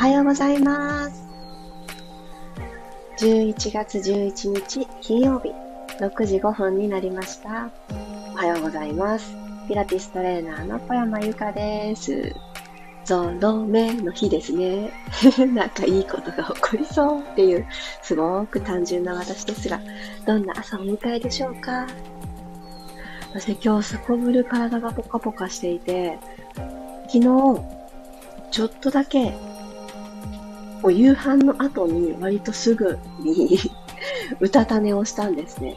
[0.00, 1.28] はようございます。
[3.18, 5.52] 11月11日金曜日
[6.02, 7.68] 6時5分になりました。
[8.32, 9.36] おはようございます。
[9.68, 12.34] ピラティストレーナーの小山由かです。
[13.04, 14.90] ゾロ目の日ですね。
[15.52, 17.66] なんかいいことが起こりそうっていう、
[18.00, 19.80] すごく単純な私ですが、
[20.24, 21.86] どんな朝を迎えでしょうか
[23.34, 26.18] 私今日すこぶる体がポカポカしていて、
[27.08, 27.60] 昨日、
[28.50, 29.34] ちょっとだけ、
[30.82, 33.58] お夕飯の後に割とすぐに
[34.40, 35.76] うたた寝をしたんですね。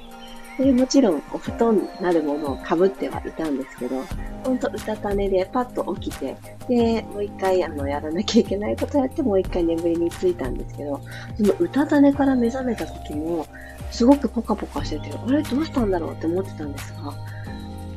[0.58, 4.04] でもちろんお布団なるものをかぶってはいたんですけど、
[4.44, 6.36] ほんとうたた寝でパッと起きて、
[6.70, 11.02] で、もう一回あの、やらなきゃいけないことやってもう一回眠りについたんですけど、
[11.38, 13.48] そのうたた寝から目覚めた時も、
[13.90, 17.14] すごくポカポカしてて、あれどうしたんだろうって思ってたんですが、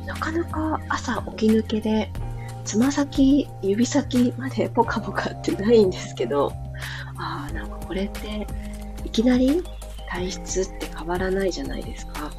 [0.07, 2.11] なかなか朝起き抜けで、
[2.65, 6.51] つま先、指先までポカポカってないんですけど、
[7.17, 8.47] ああ、なんかこれって、
[9.03, 9.63] いきなり
[10.09, 12.31] 体質って変わらないじゃないですか。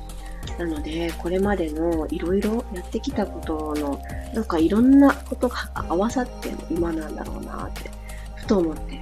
[0.59, 4.01] なので、これまでのいろいろやってきたことの、
[4.35, 7.91] なんかいろんなことが合わさって今なんだろうなって、
[8.35, 9.01] ふと思って。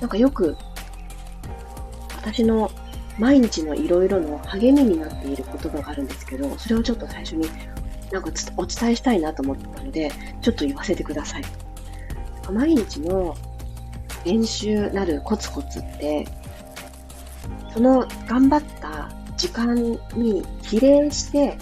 [0.00, 0.56] なんかよく、
[2.16, 2.70] 私の
[3.18, 7.48] 毎日のいろいろの励みになっている言葉があるんですけど、それをちょっと最初に
[8.10, 10.10] なんかお伝えしたいなと思ったので、
[10.40, 11.42] ちょっと言わせてください。
[12.52, 13.36] 毎日の
[14.24, 16.26] 練習なるコツコツって、
[17.72, 19.74] その頑張った時間
[20.14, 21.56] に比例して、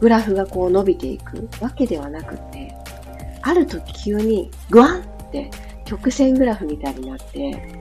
[0.00, 2.74] グラフがこう伸びていくわけではなくて、
[3.42, 5.50] ある時急にグワンって
[5.84, 7.78] 曲線グラフみたいになって、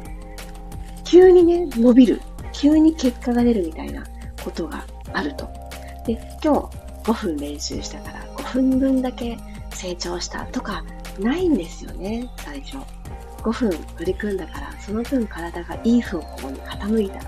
[1.03, 2.21] 急にね、伸びる。
[2.53, 4.03] 急に結果が出るみたいな
[4.43, 5.47] ことがあると。
[6.05, 9.37] で、今日5分練習したから5分分だけ
[9.71, 10.83] 成長したとか
[11.19, 12.77] ないんですよね、最初。
[13.37, 17.19] 5分取り組んだから、その分体がいい方向に傾いた。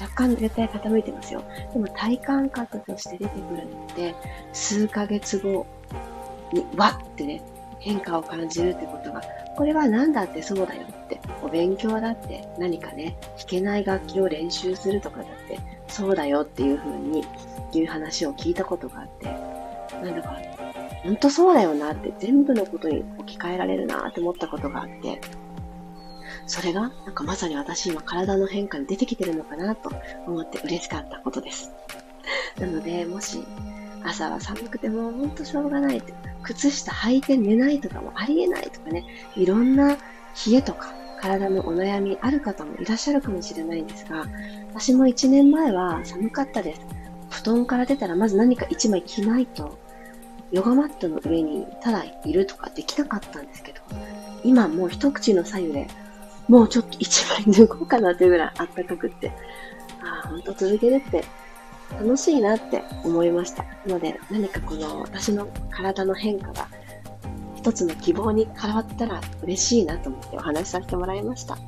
[0.00, 1.42] 若干絶対傾いてますよ。
[1.72, 4.14] でも体感覚として出てくるのって、
[4.52, 5.66] 数ヶ月後
[6.52, 7.42] にわってね、
[7.78, 9.22] 変化を感じるってことが、
[9.56, 17.24] これは何だってそうだよって、お勉強だって何かね、弾けない楽器を練習するとかだってそうだよっていう風に
[17.72, 19.26] いう話を聞いたことがあって、
[20.02, 20.40] なんだか、
[21.04, 25.20] ほんとそうだよなって全部のことに置き換えられるなって思ったことがあって、
[26.46, 29.90] それが、なんかまさに私今体の変化に出てきてるのかなと
[30.26, 31.72] 思って嬉しかったことです。
[32.58, 33.44] なので、もし、
[34.02, 39.04] 朝は寒くてもほんとしょうがないって、靴下履いて寝ないとかもありえないとかね、
[39.36, 39.98] いろんな冷
[40.54, 44.26] えとか体のお悩みある方もいらっしゃるかもしれないんですが、
[44.74, 46.80] 私も1年前は寒かったです。
[47.30, 49.78] 布団から出たらまず何か1枚着ないと、
[50.54, 53.80] ヨガマットの上にただいるとかできなかったんですけど、
[54.44, 55.88] 今もう一口の左右で、
[56.46, 59.32] もうちょっと1枚脱ごうかなっていうぐらいあったかくって、
[60.00, 61.24] ああ、ほんと続けるって
[61.98, 63.64] 楽しいなって思いました。
[63.64, 66.68] なので、何かこの私の体の変化が
[67.56, 71.58] 一つの希望に変わったら嬉しいなと思ってお話しさせてもらいました。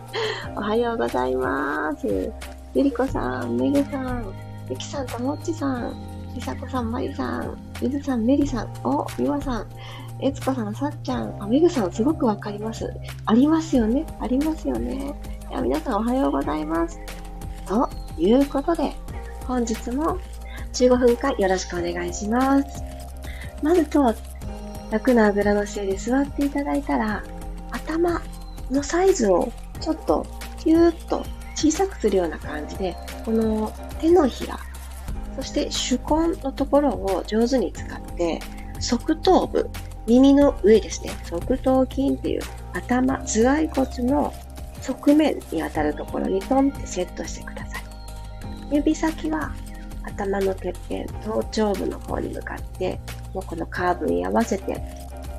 [0.56, 2.32] おはようございます。
[2.72, 4.32] ゆりこさん、めぐさん、
[4.70, 6.09] ゆきさん、ともっちさん、
[6.40, 9.66] りさこさん、まりさん、ゆずさん、めりさん、お、ゆわさん、
[10.20, 12.90] えつこさん、さっちゃん、あ、めぐさん、すごくわかります。
[13.26, 14.06] ありますよね。
[14.20, 15.14] ありますよね。
[15.50, 16.98] いや、皆さんおはようございます。
[17.66, 18.94] ということで、
[19.46, 20.18] 本日も
[20.72, 22.82] 15分間よろしくお願いします。
[23.62, 24.14] まずと、
[24.90, 27.22] 楽なあぐらの姿勢で座っていただいたら、
[27.70, 28.22] 頭
[28.70, 30.26] のサイズをちょっと
[30.58, 31.22] キューッと
[31.54, 32.96] 小さくするような感じで、
[33.26, 34.58] この手のひら、
[35.36, 38.40] そして手根のところを上手に使って、
[38.80, 39.70] 側頭部、
[40.06, 42.42] 耳の上ですね、側頭筋っていう
[42.72, 44.32] 頭、頭蓋骨の
[44.80, 47.82] 側面に当たるところにトンってセットしてください。
[48.72, 49.52] 指先は
[50.02, 52.98] 頭のてっぺん、頭頂部の方に向かって、
[53.34, 54.80] もうこのカーブに合わせて、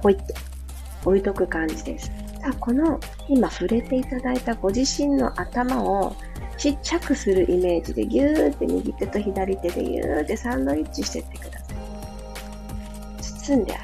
[0.02, 0.34] ポイって
[1.03, 2.08] 置いとく感じです。
[2.41, 6.16] さあ、この今触れていただいたご自身の頭を
[6.61, 13.23] ちっちゃくするイメージでギューって右手と左手でギューってサンドイッチしてってください。
[13.23, 13.79] 包んであ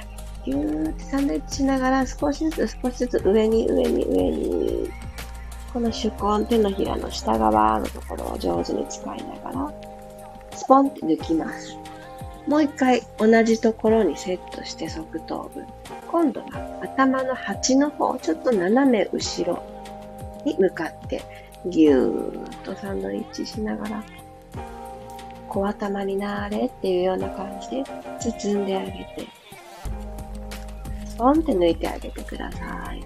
[0.45, 0.59] げる。
[0.59, 4.91] ギューってサンドイッチしながら少しずつ少しずつ上に上に上に
[5.73, 9.73] この手根、手のひらの下側のところを上手に使いながら
[10.55, 11.75] スポンって抜きます。
[12.45, 15.65] もう一回同じところにセットして側頭部。
[16.11, 19.63] 今度は頭の鉢の方、ちょっと斜め後ろ
[20.45, 21.23] に向かって
[21.69, 24.03] ぎゅーっとサンドイッチしながら、
[25.49, 27.83] 小頭になれっていうような感じで
[28.19, 29.27] 包んであげて、
[31.17, 33.03] ポンって抜いてあげてください。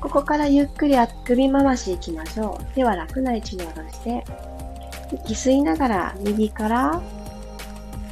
[0.00, 0.94] ここからゆっくり
[1.24, 2.64] 首回しいきましょう。
[2.74, 4.24] 手は楽な位置に下ろして、
[5.12, 7.02] 息吸いながら右から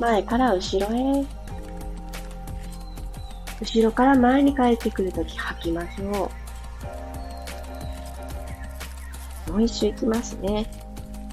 [0.01, 1.25] 前から後ろへ。
[3.61, 6.46] 後ろから前に帰ってくるとき吐きましょう。
[9.49, 10.67] もう一周いきますね。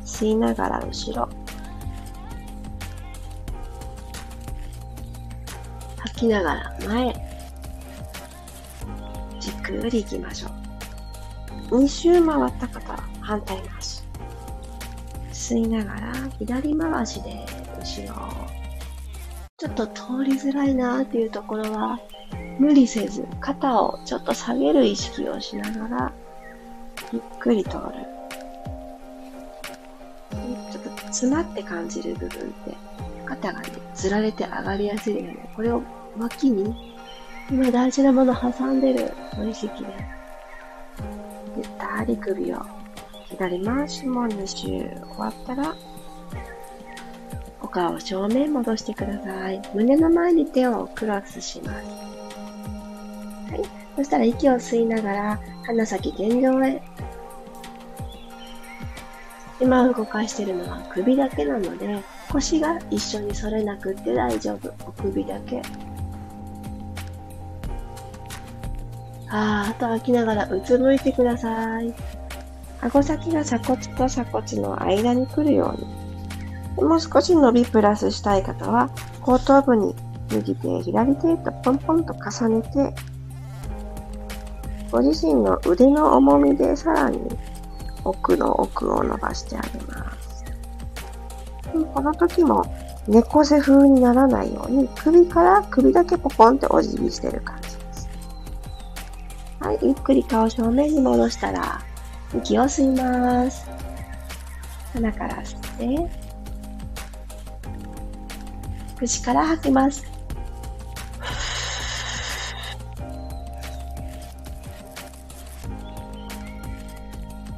[0.05, 1.29] 吸いながら後ろ。
[5.97, 7.13] 吐きながら前。
[9.39, 10.49] じっくり行きましょ
[11.71, 11.79] う。
[11.81, 14.03] 2周回った方は反対回し。
[15.31, 17.45] 吸いながら左回しで
[17.79, 18.53] 後ろ。
[19.57, 21.99] ちょっと通りづらいなっていうところは
[22.59, 26.13] 無理せず肩をちょっと下げる意識をしながら
[27.13, 27.77] ゆっくり通る。
[30.71, 32.75] ちょっと詰まって感じる部分って
[33.25, 35.83] 肩がね、ずられて上がりやすいので、これを
[36.17, 36.75] 脇に
[37.51, 39.93] 今大事なもの挟んでるの意識で、
[41.55, 42.65] ゆったり首を
[43.29, 44.89] 左回しも2周終
[45.19, 45.75] わったら、
[47.61, 49.61] お顔を正面戻してください。
[49.75, 51.85] 胸の前に手をクロスします。
[53.51, 53.61] はい。
[53.97, 56.92] そしたら息を吸いながら、鼻先天井へ。
[59.63, 64.73] 今動かしてるのは首だけなので、腰が一緒に反れなくって大丈夫。
[64.85, 65.61] お首だけ。
[69.29, 71.93] あーあと吐きながらうつむいてください。
[72.81, 76.85] 顎先が鎖骨と鎖骨の間に来るように。
[76.85, 78.89] もう少し伸びプラスしたい方は、
[79.21, 79.95] 後頭部に
[80.29, 82.93] 右手、左手とポンポンと重ねて、
[84.91, 87.19] ご自身の腕の重みでさらに
[88.03, 90.43] 奥の奥を伸ばしてあげます。
[91.93, 92.63] この時も
[93.07, 98.09] 猫背風にならないように首から首だけポコンってお辞儀してる感じです。
[99.59, 101.81] はい、ゆっくり顔正面に戻したら、
[102.35, 103.67] 息を吸います。
[104.93, 106.11] 鼻から吸って、
[108.97, 110.12] 口から吐きます。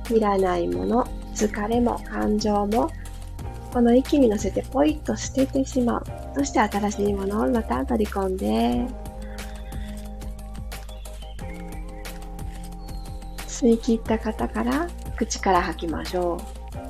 [0.10, 2.92] いらないもの、疲れも感情も、
[3.74, 6.04] この息に乗せてポイッと捨ててしまう。
[6.36, 8.88] そして新しいものをまた取り込んで、
[13.48, 14.88] 吸い切った方から
[15.18, 16.85] 口から吐きましょう。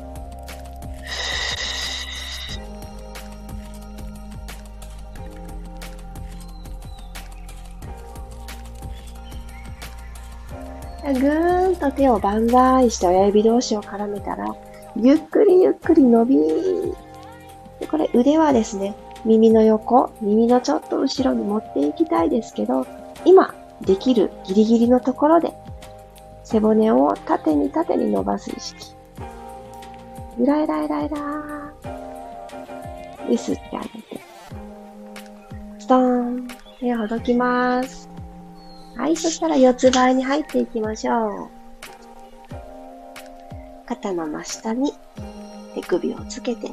[11.13, 14.55] ぐーんと手を万歳して親指同士を絡めたら、
[14.95, 16.37] ゆっくりゆっくり伸び
[17.79, 22.87] でこれ腕はですね、耳の横、耳のちょっと後ろに持っていきたいですけど、
[23.25, 25.53] 今できるギリギリのところで
[26.43, 28.95] 背骨を縦に縦に伸ばす意識。
[30.37, 31.65] ゆらゆらゆらゆらー。
[33.27, 33.93] で、吸ってあげて。
[35.79, 36.47] ストーン。
[36.79, 38.07] 手をほどきます。
[38.97, 41.49] はい、そしたら四つ倍に入っていきましょう。
[43.85, 44.93] 肩の真下に
[45.75, 46.71] 手首をつけて、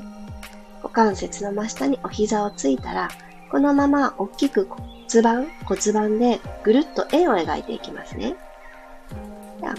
[0.82, 3.08] 股関節の真下にお膝をついたら、
[3.50, 8.36] このまま大きく骨盤、骨盤でぐるっと円を描いていきますね。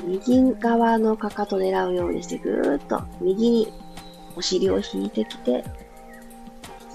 [0.06, 3.74] 右側のかかとを狙うようにして、ぐーっと右に
[4.36, 5.64] お尻を引いてきて、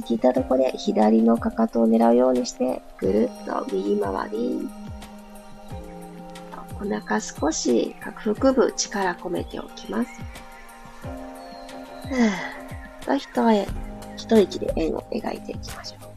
[0.08, 4.68] 引いたところで左のかかとを狙うようにして、ぐるっと右回り。
[6.80, 10.10] お腹少し下腹部力込めておきます。
[12.08, 12.30] ふぅ。
[13.06, 13.66] と一、
[14.16, 16.08] 一息で円を描いていきましょう。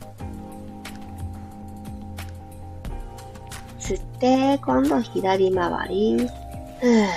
[3.80, 6.18] 吸って、今度左回り。
[6.80, 7.08] ふぅ。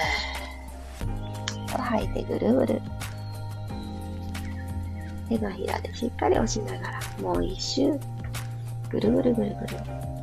[1.77, 2.83] 吐いてぐるぐる。
[5.29, 8.01] 手のひらでしっかり押しながら、もう一周。
[8.91, 10.14] ぐるぐるぐるぐる。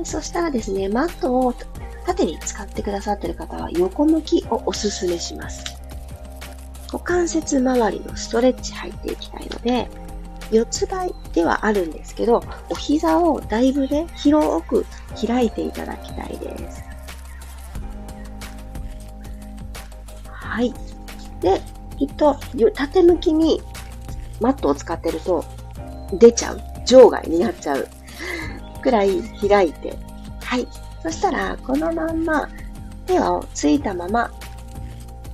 [0.00, 1.54] い、そしたらですね、マットを
[2.06, 5.64] 縦に使ってくださっている方は横向きをおすすめします。
[6.92, 9.90] 股関節周りのストレッチ入っていきたいので、
[10.50, 14.86] 四つ倍ではあるんですけど、お膝をだいぶね、広く
[15.26, 16.82] 開いていただきたいです。
[20.24, 20.72] はい。
[21.40, 21.60] で、
[21.98, 22.36] きっと、
[22.74, 23.60] 縦向きに
[24.40, 25.44] マットを使ってると、
[26.14, 26.60] 出ちゃう。
[26.86, 27.86] 場外になっちゃう。
[28.78, 29.96] くらい開いて。
[30.42, 30.66] はい。
[31.02, 32.48] そしたら、このまんま、
[33.06, 34.30] 手をついたまま、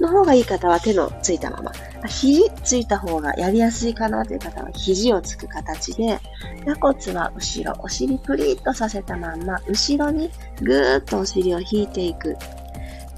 [0.00, 1.72] の方がいい方は手のついたまま。
[2.08, 6.18] 肘ついた方がやりやすいかなという方は肘をつく形で、
[6.66, 12.36] 座骨は後ろ、お尻プリッとさせたまんま、後ろにぐーっとお尻を引いていく。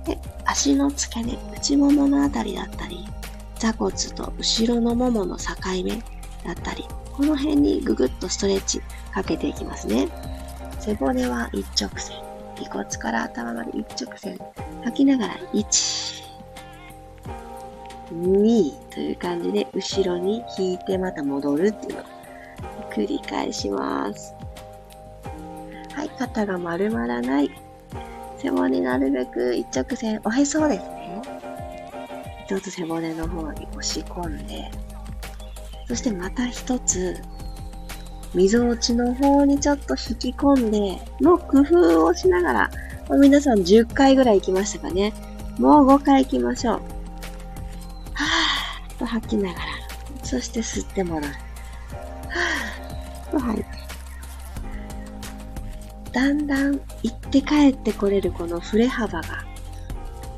[0.06, 3.04] で、足の付け根、内もものあたりだったり、
[3.58, 5.44] 座骨と後ろのももの境
[5.82, 5.96] 目
[6.44, 6.86] だったり、
[7.16, 8.82] この辺にぐぐっとストレッチ
[9.12, 10.08] かけていきますね。
[10.80, 12.16] 背骨は一直線。
[12.60, 14.38] 尾骨から頭まで一直線。
[14.84, 16.24] 吐きながら、1、
[18.12, 22.04] 2という感じで、後ろに引いてまた戻るっていうのを
[22.92, 24.34] 繰り返します。
[25.94, 27.50] はい、肩が丸まらない。
[28.36, 31.22] 背骨なるべく一直線、おへそですね。
[32.46, 34.70] 一つ背骨の方に押し込んで、
[35.86, 37.22] そしてまた一つ、
[38.34, 42.70] みぞおちの方にちょっと引き込んで、の工夫をしながら、
[43.18, 45.12] 皆さん10回ぐらい行きましたかね。
[45.58, 46.74] もう5回行きましょう。
[46.74, 49.64] はーっと吐きながら、
[50.22, 51.30] そして吸ってもらう。
[51.30, 53.70] はぁと吐いて。
[56.12, 59.44] だんだん行って帰ってこれるこの振れ幅が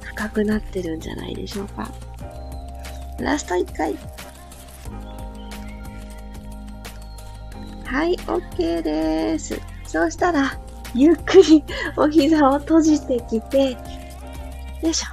[0.02, 1.88] 深くなってるんじゃないでしょうか。
[3.18, 3.96] ラスト1回。
[7.88, 9.58] はい、OK です。
[9.86, 10.60] そうしたら、
[10.94, 11.64] ゆっくり
[11.96, 13.78] お膝を閉じてきて、よ
[14.90, 15.06] いしょ。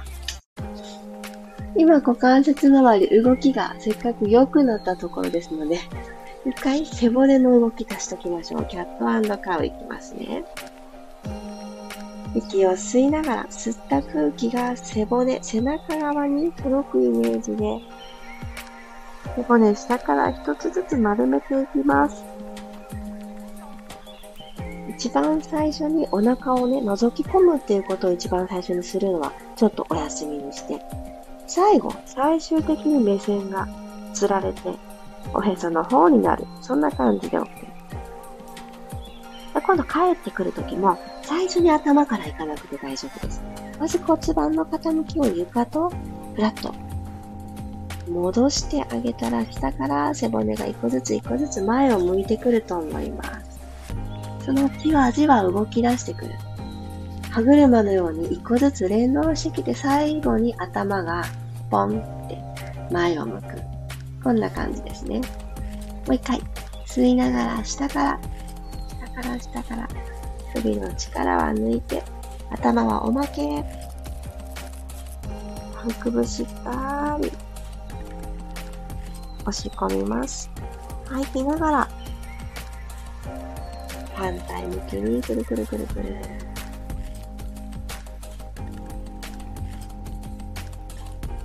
[1.74, 5.78] 今股関節周り動きがせっかく良くなったところですので、
[6.44, 8.66] 一回背骨の動き足しときましょう。
[8.66, 10.44] キャットカウいきますね。
[12.34, 17.80] 息を吸いながら吸った空気が背骨、背中側に届くイメージで、
[19.34, 22.35] 背骨下から一つずつ丸めていきます。
[24.96, 30.80] 一番最初にお腹をね、覗き込むっていうことを一番最初にするのは、ちょっとお休みにして、
[31.46, 33.68] 最後、最終的に目線が
[34.14, 34.74] つられて、
[35.34, 36.46] おへその方になる。
[36.62, 37.46] そんな感じで OK。
[39.66, 43.42] 今度帰ってくるときも、最初に頭から行かなくて大丈夫です。
[43.78, 45.90] まず骨盤の傾きを床と
[46.34, 46.74] フラット。
[48.10, 53.45] 戻してあげたら、下から背骨が一個ずつ一個ずつ前を向いてくると思います。
[54.46, 56.30] そのじわじわ動き出してくる。
[57.30, 61.24] 歯車のように一個ずつ連動してきて最後に頭が
[61.68, 62.38] ポンって
[62.92, 63.44] 前を向く。
[64.22, 65.18] こんな感じですね。
[65.18, 65.24] も
[66.10, 66.40] う一回。
[66.86, 68.20] 吸いながら下から、
[68.88, 69.88] 下から下から、
[70.54, 72.02] 首の力は抜いて、
[72.50, 73.64] 頭はおまけ。
[75.74, 77.30] 腹部しっかり
[79.40, 80.48] 押し込みます。
[81.10, 81.88] 吐きながら、
[84.26, 86.16] 反対向きにくるくるくるくる。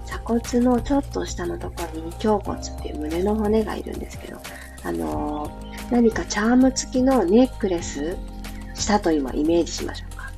[0.07, 4.39] 鎖骨のちょっと下のところに胸骨っていう胸の骨がいるんですけど、
[4.83, 8.17] あのー、何かチャーム付きのネックレス
[8.73, 10.31] したと今イメージしましょうか。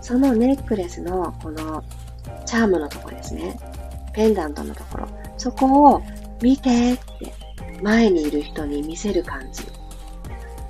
[0.00, 1.84] そのネックレスのこの
[2.44, 3.56] チャームのところですね。
[4.12, 5.08] ペンダントのところ。
[5.38, 6.02] そこを
[6.42, 7.32] 見てって
[7.82, 9.62] 前にいる人に見せる感じ。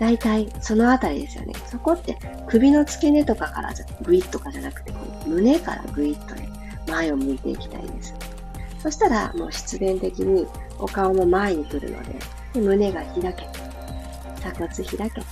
[0.05, 1.55] 大体そのあたりですよね。
[1.65, 6.47] そこって首の付け根とかからグイッとかじゃなくて、この胸からグイッとね、
[6.87, 8.15] 前を向いていきたいです。
[8.81, 10.47] そしたらもう必然的に
[10.79, 12.19] お顔も前に来るので、
[12.53, 13.49] で胸が開けて、
[14.43, 15.27] 鎖骨開けて、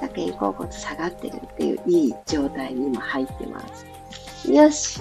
[0.00, 3.64] 肩甲骨下がってるっていういい状態に今入ってま
[4.42, 4.50] す。
[4.50, 5.00] よし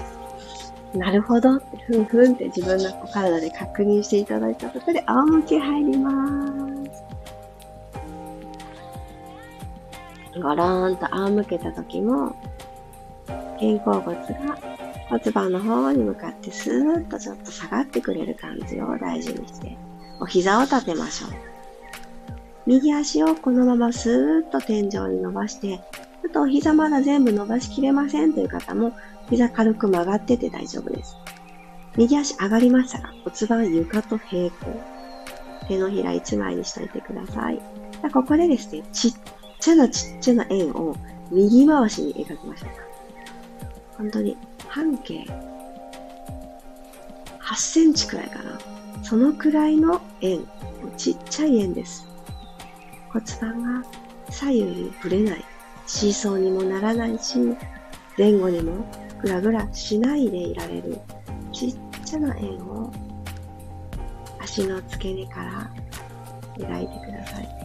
[0.94, 6.69] なるほどって、ふんふんって自分の体で確認していただいたとことで、仰向け入ります。
[10.40, 12.36] ゴローンと仰向けた時も、
[13.60, 14.58] 肩甲骨が
[15.10, 19.78] 骨盤の方に向かってスーッとちょっと下がってくれる感じを大事にして、
[20.20, 21.32] お膝を立てましょう。
[22.66, 25.78] 右足をこのままスーッと天井に伸ばして、
[26.22, 28.94] ちょっとお膝まだ全部伸ばしきれませんという方も、
[29.30, 31.16] 膝軽く曲がってて大丈夫です。
[31.98, 34.54] 右足上がりましたら骨盤床と平行。
[35.68, 37.60] 手のひら一枚にしといてください。
[38.14, 39.14] ここでですね、ちっ
[39.60, 40.96] ちゃなちっちゃな円を
[41.32, 42.84] 右回しに描きましょうか。
[43.98, 44.38] 本当に
[44.68, 45.26] 半径
[47.40, 48.60] 8センチくらいかな。
[49.04, 50.46] そのくらいの円。
[50.98, 52.08] ちっちゃい円です。
[53.10, 53.88] 骨盤が
[54.30, 55.44] 左右にぶれない。
[55.88, 57.38] シーソーにもならないし、
[58.18, 58.86] 前後にも
[59.22, 61.00] ぐらぐらしないでいられる
[61.52, 61.76] ちっ
[62.06, 62.94] ちゃな円を
[64.40, 65.72] 足の付け根から
[66.58, 67.59] 描いてください。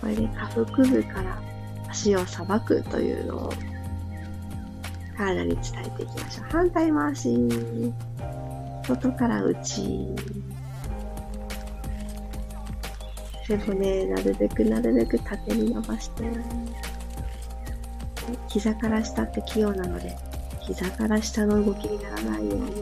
[0.00, 1.38] これで下腹部から
[1.88, 3.52] 足をさばくというのを
[5.16, 6.46] 体に伝えていきましょう。
[6.50, 7.36] 反対回し。
[8.86, 10.08] 外から内。
[13.46, 16.24] 背骨、なるべくなるべく縦に伸ばして。
[18.48, 20.16] 膝から下って器用なので、
[20.60, 22.72] 膝から下の動きにならないように、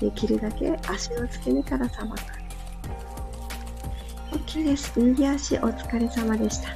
[0.00, 2.39] できるだけ足の付け根からさまく。
[4.32, 4.92] OK です。
[4.96, 6.68] 右足お疲れ様でした。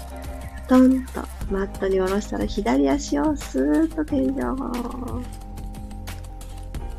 [0.69, 1.21] トンと
[1.51, 4.31] マットに下ろしたら左足をスーッと天井。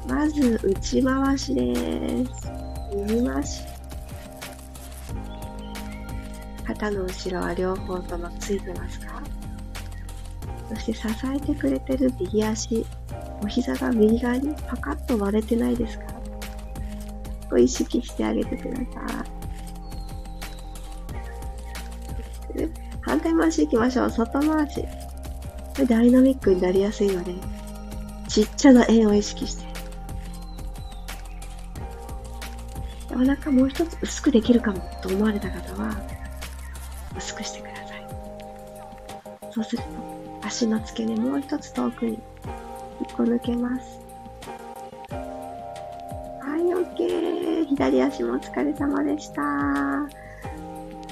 [0.08, 2.52] まず内回しです。
[2.94, 3.64] 右回し。
[6.66, 9.22] 肩の後ろは両方ともついてますか？
[10.70, 12.86] そして支えてくれてる右足、
[13.44, 16.06] お膝が右側にパカッと割れてないですか？
[17.52, 18.82] を意識してあげてくださ
[19.24, 19.35] い。
[23.38, 24.10] 回し行きましょう。
[24.10, 24.82] 外回し。
[24.82, 24.88] こ
[25.80, 27.34] れダイナミックになりやすいので、
[28.28, 29.66] ちっちゃな円を意識して。
[33.14, 35.96] お腹もう一つ薄くできるかもと思われた方は、
[37.18, 38.08] 薄くしてください。
[39.52, 42.20] そうすると、足の付け根もう一つ遠くに
[43.02, 44.00] 1個抜けます。
[46.42, 47.66] はい、OK。
[47.68, 49.44] 左足もお疲れ様でした。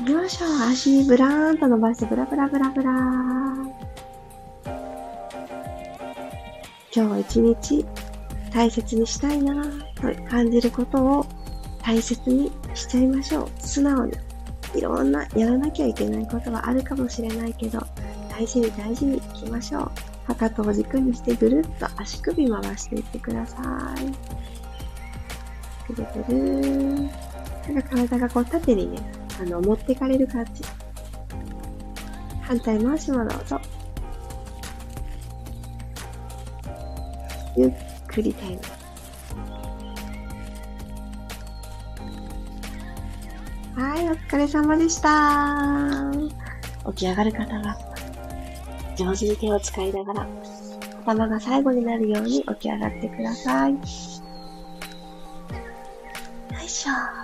[0.01, 0.47] よいしょ。
[0.69, 3.71] 足ブラーンと伸ばしてブラブラブラブラー
[6.93, 7.85] 今日一日
[8.51, 9.63] 大切にしたいな
[9.95, 11.25] と感じることを
[11.81, 13.50] 大切にしちゃいましょう。
[13.59, 14.13] 素直に。
[14.75, 17.79] いろんなやらなきゃいけないことはあるかもしれないけど、
[18.29, 19.91] 大事に大事にいきましょう。
[20.27, 23.57] かかとを軸にしてぐるっと足首回していってくださ
[24.00, 25.93] い。
[25.93, 27.09] ぐるぐる
[27.73, 29.00] なんか体がこう縦にね、
[29.41, 30.63] あの、持ってかれる感じ。
[32.41, 33.59] 反対回しもどうぞ。
[37.55, 37.71] ゆっ
[38.07, 38.61] くりタイム。
[43.75, 46.11] はい、お疲れ様でした。
[46.91, 47.77] 起き上がる方は
[48.95, 50.27] 上手に手を使いながら、
[51.03, 53.72] 頭が最後になるように起き上がってください。
[53.72, 53.79] よ
[56.63, 57.23] いしょ。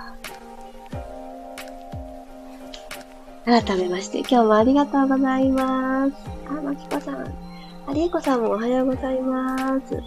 [3.50, 6.14] 改めまして、今日もありがとうございます。
[6.48, 7.26] あ、まきこさん。
[7.88, 10.04] ありえこさんもおはようございます。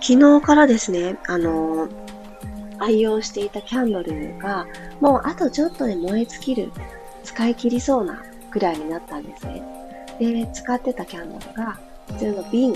[0.00, 1.88] 昨日からですね、あの
[2.80, 4.66] 愛用していたキャンドルが、
[5.00, 6.72] もうあとちょっとで燃え尽きる、
[7.22, 9.62] 使い切りそうなぐらいになったんですね。
[10.18, 12.72] で、使ってたキャンドルが普通の瓶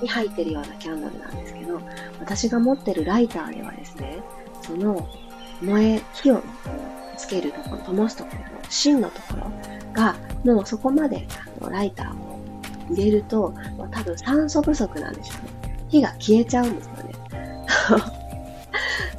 [0.00, 1.80] に入ってるようなキャンドルなんですけど、
[2.18, 4.18] 私が持ってるライターではですね、
[4.60, 5.08] その
[5.60, 6.42] 燃え、火を
[7.22, 11.26] つけるところ、灯すところの芯のところが、もうそこまで
[11.60, 12.40] あのライターを
[12.90, 15.76] 入れると、もう多分酸素不足なんでしょうね。
[15.88, 17.14] 火が消えちゃうんですよね。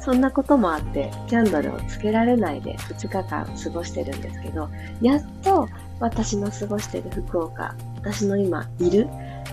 [0.00, 4.68] そんなこともあって、キャンドルをつけられないで2日間過ごしてるんですけど、
[5.00, 5.66] やっと
[5.98, 9.08] 私の過ごしてる福岡、私の今いる、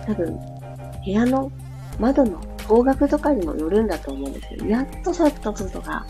[0.06, 0.38] 多分、
[1.06, 1.50] 部屋の
[2.00, 6.06] 窓の方角とかにもよるんだと思うんですけど、やっとそっと外が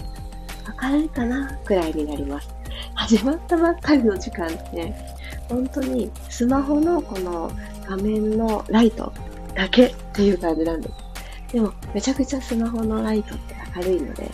[0.82, 2.50] 明るいかな、くらいになります。
[2.96, 4.94] 始まったばっかりの時間って、
[5.50, 7.52] 本当にスマホのこの
[7.88, 9.12] 画面のライト
[9.56, 11.54] だけっていう感じなんです。
[11.54, 14.32] でも、めちゃくちゃスマホのライトって明るいので、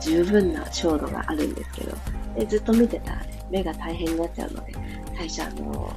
[0.00, 1.96] 十分な照度があるんですけど、
[2.36, 4.72] でずっと見てたら、ね、目が大変になっちゃうので、
[5.16, 5.92] 最初あの、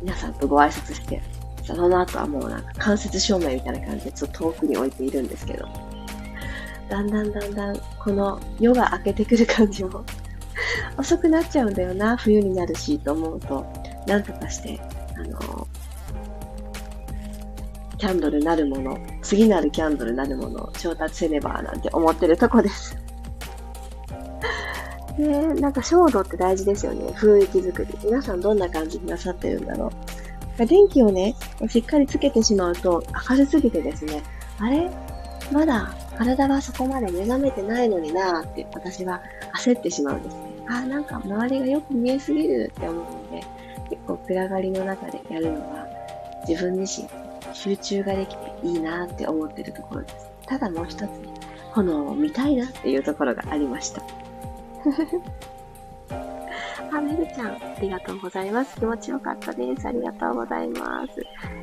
[0.00, 1.20] 皆さんとご挨拶して、
[1.64, 5.68] その後はもうなんか間接照明みたいな感じでちょっと遠くに置いているんですけど、
[6.90, 10.04] だんだんだんだんこの夜が明けてくる感じも
[10.98, 13.64] 遅くなっちゃうんだよな、冬になるしと思うと、
[14.06, 14.80] なんとかして、
[15.16, 15.66] あの、
[17.96, 22.96] キャンドルなるもの、次なるキャンドルなるものを調達せねばなんて思ってるとこです。
[25.18, 27.12] ねなんか照度って大事ですよね。
[27.16, 27.98] 雰囲気作り。
[28.04, 29.90] 皆さんどんな感じになさってるんだろ
[30.58, 30.66] う。
[30.66, 31.34] 電気をね、
[31.68, 34.22] しっかりつけてしまうと明るすぎてですね、
[34.58, 34.90] あれ？
[35.52, 39.22] まだ体はそこまで目覚めてないのになーって私は
[39.56, 40.42] 焦ってしまうんですね。
[40.68, 43.40] あ、なんか周りがよく見えすぎるって思うので、
[43.88, 45.86] 結構暗がりの中でやるのは
[46.46, 47.08] 自分自身
[47.54, 50.30] 集中ができていいなって思ってるところです。
[50.46, 51.08] ただもう一つ、
[51.72, 54.02] 炎を見たいなっていうところがありました。
[56.92, 58.76] あ、めるちゃん、ありがとうございます。
[58.76, 59.88] 気持ちよかったです。
[59.88, 61.12] ありがとうございます。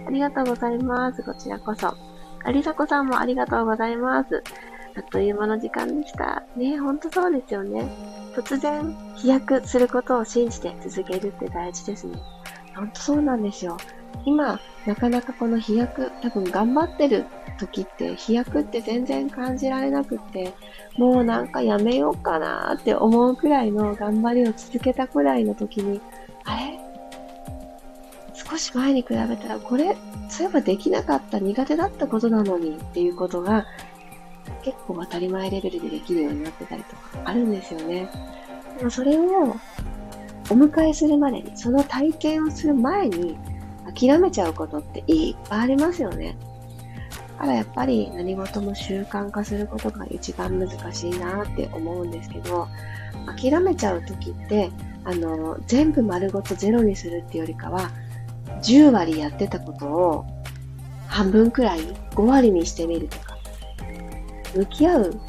[0.08, 1.22] ありがとうございます。
[1.22, 2.17] こちらこそ。
[2.44, 4.44] ありさこさんもありがとうございます。
[4.96, 6.44] あっという間の時間でした。
[6.56, 7.88] ねほんとそうですよね。
[8.36, 12.20] 突然、飛躍することを信じて続けるって大事ですね。
[12.76, 13.78] ほんとそうなんですよ。
[14.26, 17.26] 今、なかなかこの飛躍、多分頑張ってる
[17.60, 20.54] 時って飛躍って全然感じられなくって、
[20.98, 26.00] もうなんかやめようかなって思うくらいの頑張りを続けたくらいの時に、
[26.46, 26.87] あれ？
[28.58, 29.96] 少し前に比べたらこれ、
[30.30, 33.68] そういえばできなかった苦手だったことなのにっていうことが
[34.64, 38.10] 結構当たり前レベルでできるようになってたりとかあるんですよね。
[38.80, 39.56] でもそれを
[40.50, 43.38] お迎えするまでに、その体験をする前に
[43.94, 46.36] 諦めちゃうことっていっぱいありますよね。
[47.38, 52.68] だからやっぱり何事も習慣化することが一番難しいなって思うんですけど、
[53.28, 54.72] 諦めちゃう時って、
[55.04, 57.92] あの、全部丸ごとゼロにするっていうよりかは、
[58.62, 60.26] 10割やってたことを
[61.08, 61.80] 半分くらい
[62.12, 63.38] 5割にしてみるとか、
[64.56, 65.20] 向き合う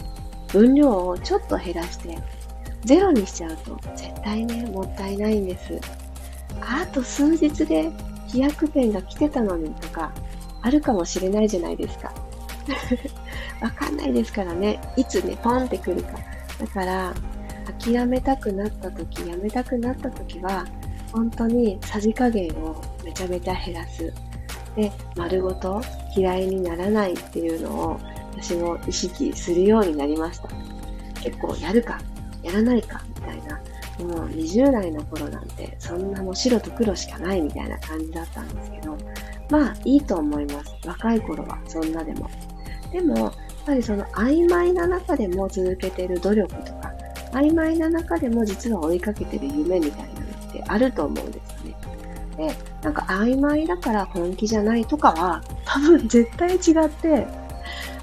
[0.48, 2.18] 分量をちょっと減らして
[2.84, 5.80] ゼロにしちゃうと絶対ね、もったいないんです。
[6.60, 7.90] あと数日で
[8.26, 10.12] 飛躍ペンが来てたのにとか、
[10.62, 12.12] あるかもしれないじゃないですか。
[13.60, 14.80] わかんないですからね。
[14.96, 16.12] いつね、ポンってくるか。
[16.58, 17.14] だから、
[17.78, 20.66] 諦めたくなった時、やめたくなった時は、
[21.12, 24.12] 本当にさじ加減をめちゃめちゃ減らす。
[24.76, 25.80] で、丸ごと
[26.16, 28.00] 嫌いにならないっていうのを
[28.32, 30.48] 私も意識するようになりました。
[31.20, 31.98] 結構やるか、
[32.42, 33.60] やらないか、みたいな。
[33.98, 38.96] もう20代の頃なんて、そんなもう白と黒しかないみたいな感じだったんですけど、
[39.50, 40.76] まあいいと思います。
[40.86, 42.30] 若い頃はそんなでも。
[42.92, 43.32] でも、やっ
[43.66, 46.92] ぱりその曖昧な中でも続けてる努力とか、
[47.32, 50.17] 曖昧な中でも実は追いかけてる夢みたいな
[50.48, 51.76] ってあると思うんですよね。
[52.36, 57.26] で、なんか曖昧だから本気じゃないとかは、多分絶対違って、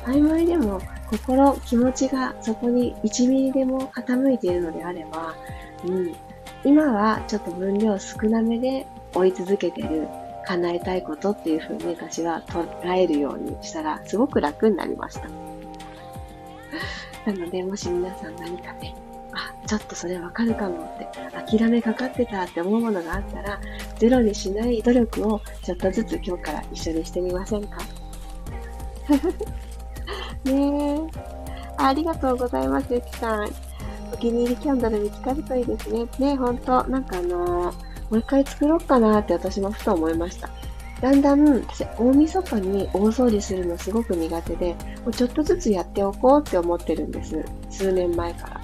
[0.05, 5.35] 曖昧でも心、気持ちがそこに1ミリでも傾いているのであれば、
[5.85, 6.15] うん、
[6.63, 10.07] 今はちょっと分量少なめで追い続けてる、
[10.45, 15.29] 叶えたいことっていうふうに私は捉えるようにしたら、すごく楽になりました。
[17.25, 18.95] なので、もし皆さん何かね、
[19.35, 21.07] あ、ちょっとそれわかるかもって、
[21.57, 23.59] 諦めかかってたって思うものがあったら、
[23.97, 27.77] ゼロにしない努力をちょっとずつ今日から一緒にしてみませんか？
[30.45, 30.99] ねえ。
[31.77, 33.49] ありがとうございます、ゆきさん。
[34.13, 36.05] お気に入りキャンドル見つかるといいですね。
[36.19, 37.73] ねえ、ほんと、なんかあのー、も
[38.11, 40.49] う一回作ろうかなって私もふと思いました。
[41.01, 47.43] だんだん、私、大晦日に大掃除するのすごく苦手で、もうちょっとずつやっておこうって思ってるんです。
[47.69, 48.54] 数年前から。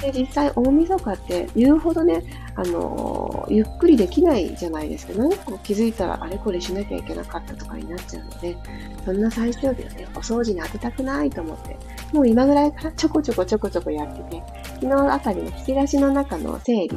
[0.00, 2.22] で、実際大晦日って言うほどね、
[2.56, 5.12] あの、ゆっくりできないじゃないですか。
[5.16, 8.56] 何か気づいたらあれこれしなきゃいけなかったとかになっちゃうので、
[9.04, 11.76] そんな最終日はね、お掃除に当てたくないと思って、
[12.12, 14.42] もう今ぐらいからちょこちょこちょこちょこやってて、
[14.80, 16.90] 昨日あたりの引き出しの中の整理、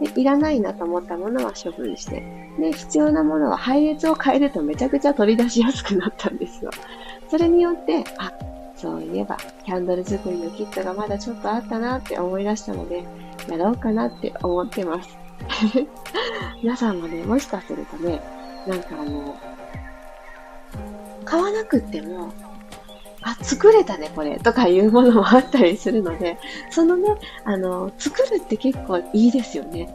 [0.00, 2.22] でいらないなと思ったものは処分して、
[2.58, 6.70] で、必要なものは配列を変えるとめちゃくちゃ取り出しやすくなったんですよ。
[7.28, 8.32] それによって、あ、
[8.80, 13.04] そういえば、キャンドル作りのキットがまだちょっとあったなって思い出したので、
[13.46, 15.18] やろうかなって思ってます。
[16.62, 18.22] 皆さんもね、もしかするとね、
[18.66, 19.36] なんかあの、
[21.26, 22.32] 買わなくっても、
[23.20, 26.38] あ、作れたね、これ、とかいうものもあったりするので、
[26.70, 29.94] そのね、あの、作るって結構いいですよね。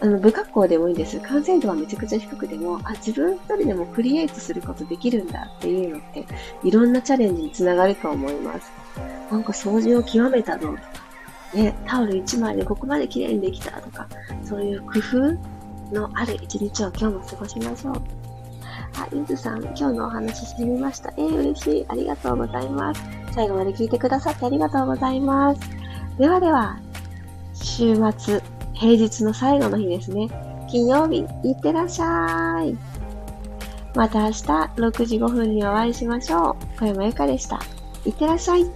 [0.00, 1.20] あの、不格好でもいいです。
[1.20, 6.26] 完成度はめちゃくちゃ低くても、あ、自分一人でもクリエイトすることできるんだっていうのって、
[6.62, 8.70] いろんなチャレンジにつながると思います。
[9.30, 10.80] なんか掃除を極めたぞとか、
[11.54, 14.06] ね、タオル1枚でここまで綺麗にできたとか、
[14.44, 17.94] そういう工夫のある一日を今日も過ごしましょう。
[18.98, 21.12] あ、ゆずさん、今日のお話してみました。
[21.16, 21.86] えー、嬉しい。
[21.88, 23.02] ありがとうございます。
[23.32, 25.60] 最後まで聞いてくださってありがとうございます。
[26.18, 26.78] ではでは、
[27.54, 28.42] 週末、
[28.78, 30.28] 平日の最後の日ですね。
[30.68, 32.76] 金曜日、いってらっしゃい。
[33.94, 36.78] また明日6時5分にお会いしましょう。
[36.78, 37.60] 小山由かでした。
[38.04, 38.66] いってらっしゃい。